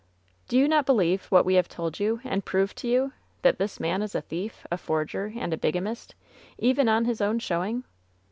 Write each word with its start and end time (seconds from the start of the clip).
"Do 0.47 0.57
you 0.57 0.67
not 0.67 0.87
believe 0.87 1.25
what 1.25 1.45
we 1.45 1.53
have 1.53 1.67
told 1.69 1.99
you 1.99 2.21
and 2.23 2.43
proved 2.43 2.75
to 2.79 2.87
you— 2.87 3.13
that 3.43 3.59
this 3.59 3.79
man 3.79 4.01
is 4.01 4.15
a 4.15 4.21
thief, 4.21 4.65
a 4.71 4.77
forger 4.79 5.31
and 5.37 5.53
a 5.53 5.57
biga 5.57 5.79
mist, 5.83 6.15
even 6.57 6.89
on 6.89 7.05
his 7.05 7.21
own 7.21 7.37
showing 7.37 7.83